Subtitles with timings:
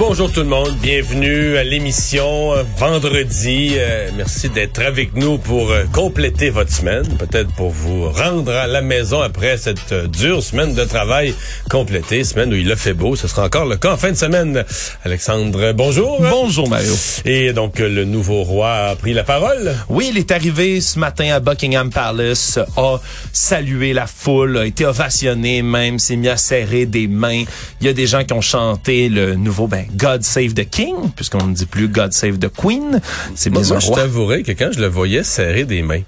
[0.00, 3.74] Bonjour tout le monde, bienvenue à l'émission euh, vendredi.
[3.74, 8.66] Euh, merci d'être avec nous pour euh, compléter votre semaine, peut-être pour vous rendre à
[8.66, 11.34] la maison après cette dure semaine de travail
[11.68, 13.14] complétée, semaine où il a fait beau.
[13.14, 14.64] Ce sera encore le cas en fin de semaine.
[15.04, 16.18] Alexandre, bonjour.
[16.18, 16.94] Bonjour Mario.
[17.26, 19.74] Et donc le nouveau roi a pris la parole.
[19.90, 22.96] Oui, il est arrivé ce matin à Buckingham Palace, a
[23.34, 27.44] salué la foule, a été ovationné même, s'est mis à serrer des mains.
[27.82, 30.94] Il y a des gens qui ont chanté le nouveau ben God Save the King,
[31.14, 33.00] puisqu'on ne dit plus God Save the Queen.
[33.34, 36.02] C'est bien Moi, je t'avouerai que quand je le voyais serrer des mains,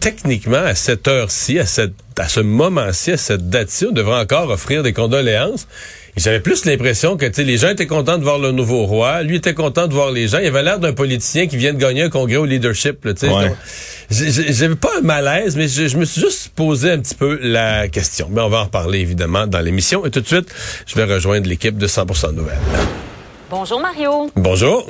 [0.00, 4.50] techniquement, à cette heure-ci, à, cette, à ce moment-ci, à cette date-ci, on devrait encore
[4.50, 5.66] offrir des condoléances.
[6.18, 9.54] J'avais plus l'impression que les gens étaient contents de voir le nouveau roi, lui était
[9.54, 10.38] content de voir les gens.
[10.38, 13.04] Il avait l'air d'un politicien qui vient de gagner un congrès au leadership.
[13.04, 13.52] Là, ouais.
[14.10, 18.28] J'avais pas un malaise, mais je, me suis juste posé un petit peu la question.
[18.30, 20.04] Mais on va en reparler évidemment dans l'émission.
[20.06, 20.52] Et tout de suite,
[20.86, 22.58] je vais rejoindre l'équipe de 100% Nouvelles.
[23.50, 24.30] Bonjour Mario.
[24.34, 24.86] Bonjour.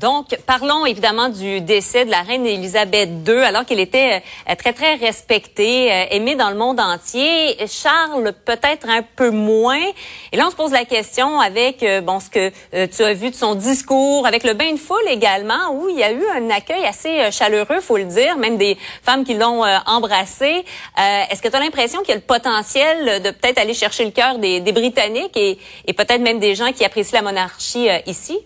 [0.00, 4.74] Donc, parlons évidemment du décès de la reine Élisabeth II, alors qu'elle était euh, très,
[4.74, 7.56] très respectée, euh, aimée dans le monde entier.
[7.66, 9.84] Charles, peut-être un peu moins.
[10.32, 13.30] Et là, on se pose la question avec, euh, bon, ce que tu as vu
[13.30, 16.50] de son discours, avec le bain de foule également, où il y a eu un
[16.50, 20.64] accueil assez chaleureux, faut le dire, même des femmes qui l'ont embrassé.
[20.96, 24.10] Est-ce que tu as l'impression qu'il y a le potentiel de peut-être aller chercher le
[24.10, 28.38] cœur des, Britanniques et peut-être même des gens qui apprécient la monarchie ici?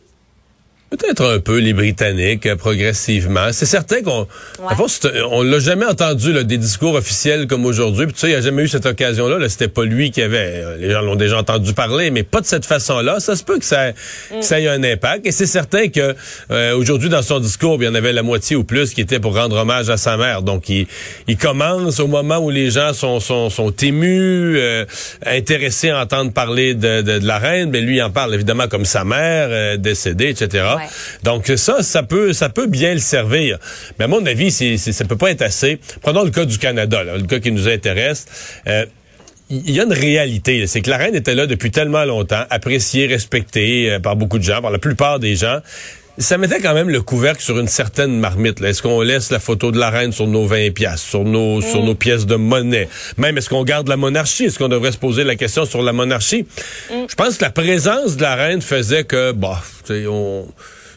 [0.91, 3.53] Peut-être un peu les Britanniques euh, progressivement.
[3.53, 4.23] C'est certain qu'on
[4.59, 5.21] ouais.
[5.31, 8.07] on l'a jamais entendu là, des discours officiels comme aujourd'hui.
[8.07, 9.39] Puis tu sais, il n'y a jamais eu cette occasion-là.
[9.39, 10.39] -là, C'était pas lui qui avait.
[10.65, 13.21] Euh, les gens l'ont déjà entendu parler, mais pas de cette façon-là.
[13.21, 14.43] Ça se peut que ça, mm.
[14.43, 15.27] ça ait un impact.
[15.27, 16.17] Et c'est certain que
[16.51, 19.21] euh, aujourd'hui dans son discours, il y en avait la moitié ou plus qui était
[19.21, 20.43] pour rendre hommage à sa mère.
[20.43, 20.89] Donc il,
[21.29, 24.59] il commence au moment où les gens sont sont, sont émus,
[25.25, 27.71] intéressés à entendre parler de, de, de, la reine.
[27.71, 30.80] Mais lui il en parle évidemment comme sa mère décédée, etc.
[31.23, 33.59] Donc ça, ça peut, ça peut bien le servir.
[33.99, 35.79] Mais à mon avis, c'est, ça peut pas être assez.
[36.03, 38.27] Prenons le cas du Canada, le cas qui nous intéresse.
[38.67, 38.87] Euh,
[39.51, 43.09] il y a une réalité, c'est que la reine était là depuis tellement longtemps, appréciée,
[43.09, 45.59] respectée euh, par beaucoup de gens, par la plupart des gens
[46.21, 48.63] ça mettait quand même le couvercle sur une certaine marmite.
[48.63, 51.83] Est-ce qu'on laisse la photo de la reine sur nos 20 pièces, sur nos sur
[51.83, 52.89] nos pièces de monnaie?
[53.17, 54.45] Même est-ce qu'on garde la monarchie?
[54.45, 56.47] Est-ce qu'on devrait se poser la question sur la monarchie?
[56.91, 56.95] Mm.
[57.09, 60.47] Je pense que la présence de la reine faisait que bah, on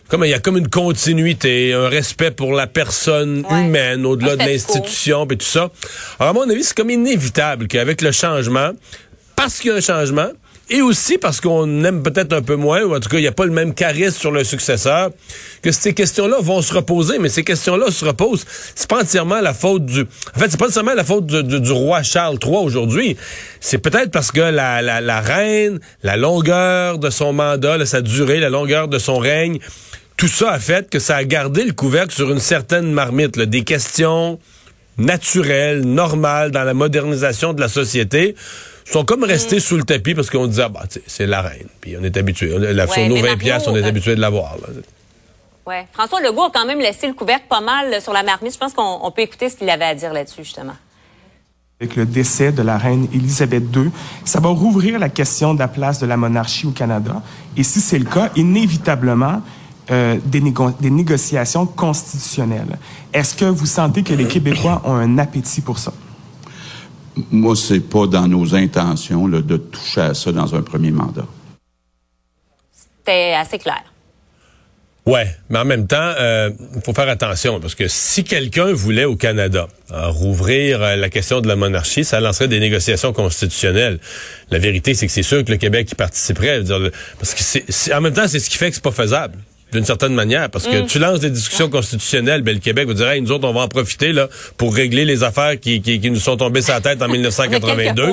[0.09, 4.43] comme il y a comme une continuité, un respect pour la personne humaine au-delà de
[4.43, 5.71] l'institution et tout ça.
[6.19, 8.71] Alors à mon avis, c'est comme inévitable qu'avec le changement,
[9.35, 10.29] parce qu'il y a un changement,
[10.69, 13.27] et aussi parce qu'on aime peut-être un peu moins, ou en tout cas, il n'y
[13.27, 15.09] a pas le même charisme sur le successeur,
[15.61, 18.45] que ces questions-là vont se reposer, mais ces questions-là se reposent.
[18.73, 20.01] C'est pas entièrement la faute du...
[20.01, 23.17] En fait, c'est pas entièrement la faute du, roi Charles III aujourd'hui.
[23.59, 28.49] C'est peut-être parce que la, la, reine, la longueur de son mandat, sa durée, la
[28.49, 29.59] longueur de son règne,
[30.15, 33.45] tout ça a fait que ça a gardé le couvercle sur une certaine marmite, là,
[33.45, 34.39] des questions
[34.97, 38.35] naturelles, normales dans la modernisation de la société
[38.85, 41.67] sont comme restés sous le tapis parce qu'on disait, ah, bah, c'est la reine.
[41.81, 42.57] Puis on est habitué.
[42.57, 44.55] La, sur nos 20 piastres, on est euh, habitué de l'avoir.
[45.65, 45.75] Oui.
[45.93, 48.53] François Legault a quand même laissé le couvercle pas mal sur la marmite.
[48.53, 50.75] Je pense qu'on peut écouter ce qu'il avait à dire là-dessus, justement.
[51.79, 53.89] Avec le décès de la reine Élisabeth II,
[54.25, 57.21] ça va rouvrir la question de la place de la monarchie au Canada.
[57.57, 59.41] Et si c'est le cas, inévitablement,
[59.91, 60.41] euh, des,
[60.79, 62.77] des, négociations constitutionnelles.
[63.11, 65.91] Est-ce que vous sentez que les Québécois ont un appétit pour ça?
[67.31, 71.25] Moi, c'est pas dans nos intentions là, de toucher à ça dans un premier mandat.
[72.71, 73.83] C'était assez clair.
[75.05, 76.51] Ouais, mais en même temps, il euh,
[76.85, 81.41] faut faire attention parce que si quelqu'un voulait au Canada euh, rouvrir euh, la question
[81.41, 83.99] de la monarchie, ça lancerait des négociations constitutionnelles.
[84.49, 86.61] La vérité, c'est que c'est sûr que le Québec y participerait,
[87.19, 89.37] parce que c'est, en même temps, c'est ce qui fait que c'est pas faisable
[89.73, 90.87] d'une certaine manière, parce que mm.
[90.87, 93.67] tu lances des discussions constitutionnelles, ben, le Québec vous dire, nous autres, on va en
[93.67, 97.01] profiter là pour régler les affaires qui, qui, qui nous sont tombées sur la tête
[97.01, 98.09] en 1982.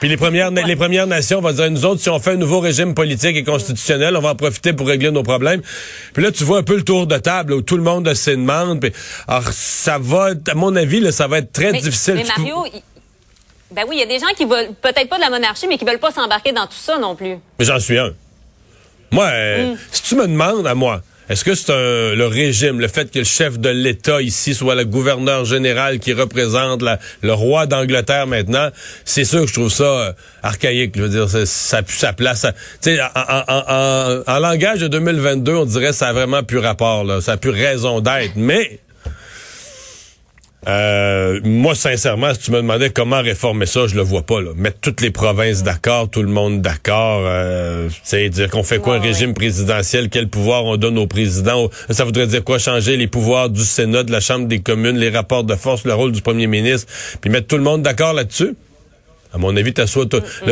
[0.00, 2.60] Puis les premières, les premières nations vont dire, nous autres, si on fait un nouveau
[2.60, 5.62] régime politique et constitutionnel, on va en profiter pour régler nos problèmes.
[6.12, 8.30] Puis là, tu vois un peu le tour de table où tout le monde se
[8.30, 8.80] demande.
[8.80, 8.92] Puis,
[9.28, 12.14] alors, ça va, à mon avis, là, ça va être très difficile.
[12.14, 12.64] Mais Mario,
[13.70, 15.78] ben oui, il y a des gens qui veulent peut-être pas de la monarchie, mais
[15.78, 17.36] qui veulent pas s'embarquer dans tout ça non plus.
[17.58, 18.14] Mais j'en suis un.
[19.14, 19.78] Moi, euh, mm.
[19.92, 21.00] si tu me demandes à moi,
[21.30, 24.84] Est-ce que c'est le régime, le fait que le chef de l'État ici soit le
[24.84, 26.82] gouverneur général qui représente
[27.22, 28.68] le roi d'Angleterre maintenant?
[29.06, 30.12] C'est sûr que je trouve ça euh,
[30.42, 30.92] archaïque.
[30.96, 32.44] Je veux dire, ça a plus sa place.
[32.82, 37.04] Tu sais, en, langage de 2022, on dirait que ça a vraiment plus rapport.
[37.04, 38.32] Là, ça a plus raison d'être.
[38.36, 38.80] Mais
[40.66, 44.40] euh, moi, sincèrement, si tu me demandais comment réformer ça, je le vois pas.
[44.40, 44.50] Là.
[44.56, 48.96] Mettre toutes les provinces d'accord, tout le monde d'accord, euh, c'est dire qu'on fait quoi
[48.96, 51.68] un régime présidentiel, quel pouvoir on donne au président.
[51.90, 55.10] Ça voudrait dire quoi changer les pouvoirs du Sénat, de la Chambre des communes, les
[55.10, 56.90] rapports de force, le rôle du premier ministre,
[57.20, 58.54] puis mettre tout le monde d'accord là-dessus?
[59.34, 60.06] À mon avis, soit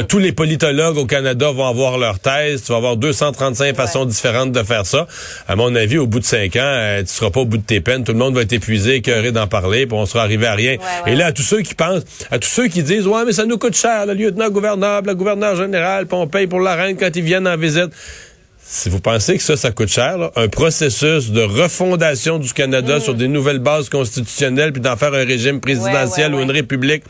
[0.09, 2.65] tous les politologues au Canada vont avoir leur thèse.
[2.65, 5.07] Tu vas avoir 235 façons différentes de faire ça.
[5.47, 7.63] À mon avis, au bout de cinq ans, euh, tu seras pas au bout de
[7.63, 8.03] tes peines.
[8.03, 10.79] Tout le monde va être épuisé, écœuré d'en parler, puis on sera arrivé à rien.
[11.07, 12.03] Et là, à tous ceux qui pensent,
[12.33, 15.55] à tous ceux qui disent, ouais, mais ça nous coûte cher, le lieutenant-gouverneur, le gouverneur
[15.55, 17.93] général, puis on paye pour la reine quand ils viennent en visite.
[18.65, 23.01] Si vous pensez que ça, ça coûte cher, un processus de refondation du Canada mm.
[23.01, 27.05] sur des nouvelles bases constitutionnelles, puis d'en faire un régime présidentiel ou une république,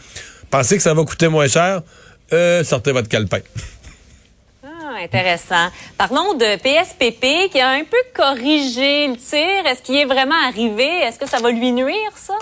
[0.52, 1.80] Pensez que ça va coûter moins cher?
[2.30, 3.38] Euh, sortez votre calepin.
[4.62, 5.70] Ah, intéressant.
[5.96, 9.66] Parlons de PSPP qui a un peu corrigé le tir.
[9.66, 10.84] Est-ce qu'il est vraiment arrivé?
[10.84, 12.34] Est-ce que ça va lui nuire, ça,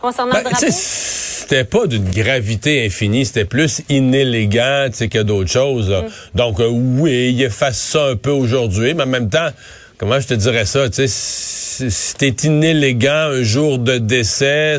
[0.00, 0.66] concernant le ben, drapeau?
[0.70, 5.90] C'était pas d'une gravité infinie, c'était plus inélégant que d'autres choses.
[5.90, 6.36] Mm.
[6.38, 9.48] Donc, euh, oui, il efface ça un peu aujourd'hui, mais en même temps,
[9.98, 10.86] comment je te dirais ça?
[10.92, 14.78] C'était inélégant un jour de décès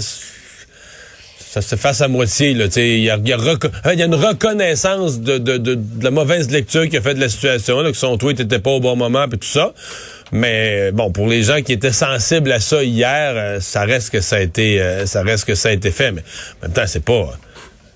[1.61, 2.51] ça se fasse à moitié.
[2.51, 2.61] Il y
[3.09, 7.01] a, y, a y a une reconnaissance de, de, de, la mauvaise lecture qu'il a
[7.01, 9.47] fait de la situation, là, que son tweet était pas au bon moment, et tout
[9.47, 9.73] ça.
[10.31, 14.21] Mais bon, pour les gens qui étaient sensibles à ça hier, euh, ça reste que
[14.21, 16.11] ça a été, euh, ça reste que ça a été fait.
[16.11, 16.21] Mais
[16.61, 17.29] en même temps, c'est pas,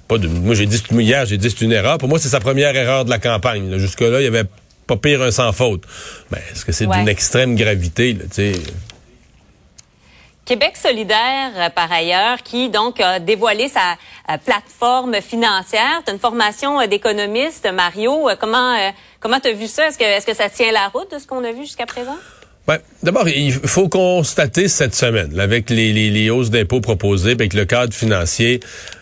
[0.07, 1.97] pas de, moi j'ai dit hier, j'ai dit c'est une erreur.
[1.97, 3.77] Pour moi, c'est sa première erreur de la campagne.
[3.77, 4.45] Jusque là, il y avait
[4.87, 5.83] pas pire un sans faute.
[6.31, 8.59] Mais est-ce que c'est d'une extrême gravité, là, tu sais?
[10.51, 13.93] Québec solidaire, euh, par ailleurs, qui donc a dévoilé sa
[14.29, 16.01] euh, plateforme financière.
[16.05, 18.27] Tu une formation euh, d'économiste, Mario.
[18.37, 18.75] comment
[19.21, 19.87] comment tu as vu ça?
[19.87, 22.17] Est-ce que, ça tient la route de ce qu'on a vu jusqu'à présent?
[22.67, 22.81] Ouais.
[23.01, 27.93] D'abord, il faut constater cette semaine, avec les, les, hausses d'impôts proposées, avec le cadre
[27.93, 28.59] financier,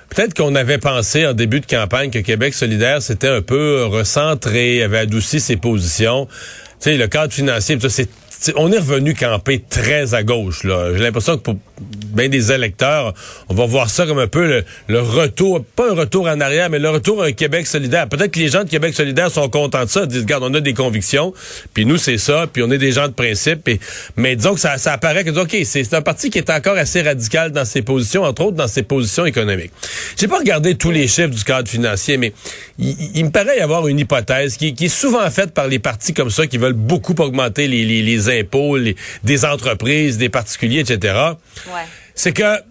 [0.09, 4.83] peut-être qu'on avait pensé en début de campagne que Québec solidaire s'était un peu recentré,
[4.83, 6.27] avait adouci ses positions.
[6.79, 8.07] Tu sais, le cadre financier, c'est
[8.55, 10.63] on est revenu camper très à gauche.
[10.63, 10.93] Là.
[10.95, 11.55] J'ai l'impression que pour
[12.09, 13.13] bien des électeurs,
[13.47, 16.79] on va voir ça comme un peu le, retour, pas un retour en arrière, mais
[16.79, 18.07] le retour à un Québec solidaire.
[18.07, 20.59] Peut-être que les gens de Québec solidaire sont contents de ça, disent, regarde, on a
[20.59, 21.33] des convictions,
[21.73, 23.69] puis nous, c'est ça, puis on est des gens de principe.
[24.15, 27.01] mais disons que ça, ça apparaît que, OK, c'est un parti qui est encore assez
[27.01, 29.71] radical dans ses positions, entre autres dans ses positions économiques.
[30.17, 32.33] J'ai pas regardé tous les chiffres du cadre financier, mais
[32.77, 36.29] il, me paraît y avoir une hypothèse qui, est souvent faite par les partis comme
[36.29, 38.77] ça, qui veulent beaucoup augmenter les, les, les impôts
[39.23, 41.13] des entreprises, des particuliers, etc.
[42.19, 42.61] C'est que,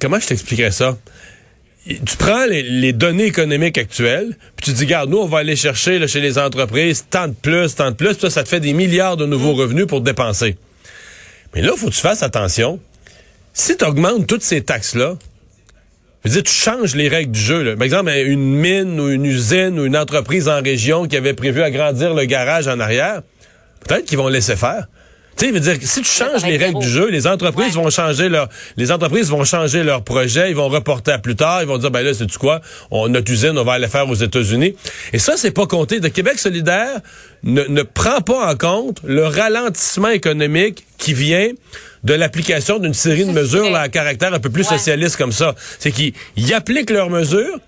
[0.00, 0.96] comment je t'expliquerais ça?
[1.86, 6.06] tu prends les, données économiques actuelles, puis tu dis, regarde, nous, on va aller chercher
[6.08, 8.72] chez les entreprises tant de plus, tant de plus, puis ça, ça te fait des
[8.72, 9.60] milliards de nouveaux mm.
[9.60, 10.56] revenus pour dépenser.
[11.54, 12.80] Mais là, il faut que tu fasses attention.
[13.52, 15.16] Si tu augmentes toutes ces taxes-là,
[16.24, 17.76] je veux dire, tu changes les règles du jeu.
[17.76, 21.60] Par exemple, une mine ou une usine ou une entreprise en région qui avait prévu
[21.60, 23.20] agrandir le garage en arrière,
[23.86, 24.88] peut-être qu'ils vont laisser faire.
[25.38, 28.28] Tu sais, veut dire, si tu changes les règles du jeu, les entreprises vont changer
[28.28, 31.78] leur, les entreprises vont changer leur projet, ils vont reporter à plus tard, ils vont
[31.78, 34.74] dire, ben là, c'est tu quoi, on, notre usine, on va aller faire aux États-Unis.
[35.12, 36.00] Et ça, c'est pas compté.
[36.00, 37.00] De Québec solidaire
[37.44, 41.50] ne, ne prend pas en compte le ralentissement économique qui vient
[42.02, 45.54] de l'application d'une série de mesures à caractère un peu plus socialiste comme ça.
[45.78, 47.60] C'est qu'ils appliquent leurs mesures,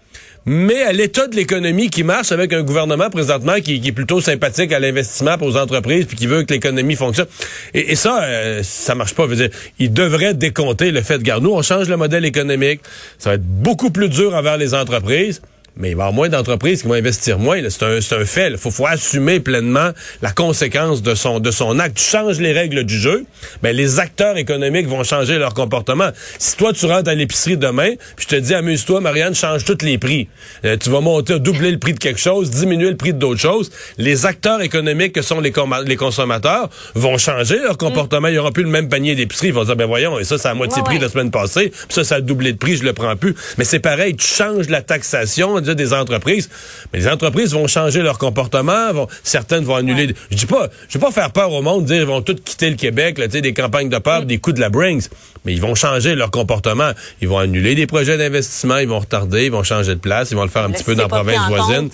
[0.46, 4.72] mais à l'état de l'économie qui marche avec un gouvernement présentement qui, est plutôt sympathique
[4.72, 7.26] à l'investissement pour les entreprises puis qui veut que l'économie fonctionne.
[7.74, 9.26] Et, ça, euh, ça marche pas.
[9.26, 11.42] Veut dire, il devrait décompter le fait de garde.
[11.42, 12.80] Nous, on change le modèle économique.
[13.18, 15.42] Ça va être beaucoup plus dur envers les entreprises
[15.76, 17.60] mais il va y avoir moins d'entreprises qui vont investir moins.
[17.68, 18.50] C'est un, un, fait.
[18.50, 19.90] Il faut, faut, assumer pleinement
[20.22, 21.96] la conséquence de son, de son acte.
[21.96, 23.24] Tu changes les règles du jeu,
[23.62, 26.10] ben, les acteurs économiques vont changer leur comportement.
[26.38, 29.84] Si toi, tu rentres à l'épicerie demain, puis je te dis, amuse-toi, Marianne, change tous
[29.84, 30.28] les prix.
[30.64, 33.70] Euh, tu vas monter, doubler le prix de quelque chose, diminuer le prix d'autres choses.
[33.96, 35.52] Les acteurs économiques que sont les,
[35.86, 38.28] les consommateurs vont changer leur comportement.
[38.28, 39.48] Il n'y aura plus le même panier d'épicerie.
[39.48, 41.70] Ils vont dire, ben voyons, et ça, c'est à moitié prix la semaine passée.
[41.70, 43.34] Puis ça, ça a doublé de prix, je le prends plus.
[43.58, 46.48] Mais c'est pareil, tu changes la taxation des entreprises.
[46.92, 50.14] Mais les entreprises vont changer leur comportement, vont, certaines vont annuler.
[50.30, 52.70] Je dis pas, je vais pas faire peur au monde, dire ils vont tous quitter
[52.70, 54.26] le Québec, là, des campagnes de peur, mm.
[54.26, 55.08] des coups de la Brings.
[55.44, 56.92] Mais ils vont changer leur comportement.
[57.20, 60.36] Ils vont annuler des projets d'investissement, ils vont retarder, ils vont changer de place, ils
[60.36, 61.88] vont le faire un petit peu dans la province voisine.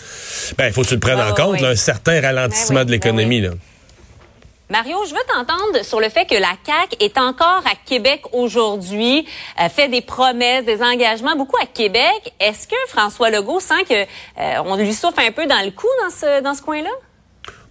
[0.59, 3.41] Ben, il faut que tu le prennes en compte, un certain ralentissement ben de l'économie,
[3.41, 3.51] là.
[4.69, 9.25] Mario, je veux t'entendre sur le fait que la CAQ est encore à Québec aujourd'hui,
[9.61, 12.35] euh, fait des promesses, des engagements, beaucoup à Québec.
[12.41, 15.87] Est-ce que François Legault sent que euh, on lui souffle un peu dans le cou
[16.03, 16.91] dans ce dans ce coin-là?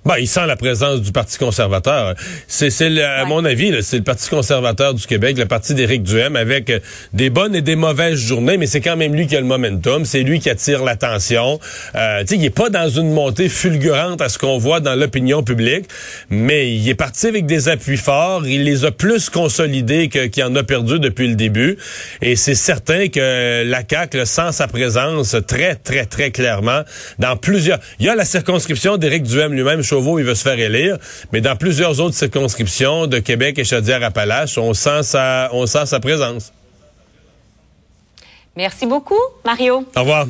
[0.06, 2.14] Ben, il sent la présence du Parti conservateur.
[2.48, 6.36] C'est, c'est à mon avis, c'est le Parti conservateur du Québec, le parti d'Éric Duhem,
[6.36, 6.80] avec euh,
[7.14, 10.06] des bonnes et des mauvaises journées, mais c'est quand même lui qui a le momentum.
[10.06, 11.60] C'est lui qui attire l'attention.
[11.96, 14.94] Euh, tu sais, il est pas dans une montée fulgurante à ce qu'on voit dans
[14.94, 15.88] l'opinion publique,
[16.30, 18.46] mais il est parti avec des appuis forts.
[18.46, 21.78] Il les a plus consolidés que, qu'il en a perdu depuis le début.
[22.22, 26.82] Et c'est certain que la CAQ le sent sa présence très, très, très clairement
[27.18, 27.80] dans plusieurs...
[28.00, 29.82] Il y a la circonscription d'Éric Duhem lui-même,
[30.20, 30.98] il veut se faire élire,
[31.32, 36.00] mais dans plusieurs autres circonscriptions de Québec et Chaudière-Appalaches, on sent sa, on sent sa
[36.00, 36.52] présence.
[38.56, 39.86] Merci beaucoup, Mario.
[39.96, 40.28] Au revoir.